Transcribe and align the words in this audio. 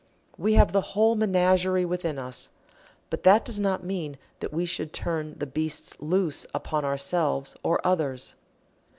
We 0.35 0.53
have 0.55 0.71
the 0.71 0.81
whole 0.81 1.13
menagerie 1.13 1.85
within 1.85 2.17
us, 2.17 2.49
but 3.11 3.21
that 3.21 3.45
does 3.45 3.59
not 3.59 3.83
mean 3.83 4.17
that 4.39 4.51
we 4.51 4.65
should 4.65 4.93
turn 4.93 5.35
the 5.37 5.45
beasts 5.45 5.95
loose 5.99 6.43
upon 6.55 6.83
ourselves 6.83 7.55
or 7.61 7.79
others. 7.85 8.33